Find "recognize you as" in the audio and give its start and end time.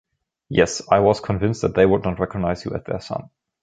2.17-2.83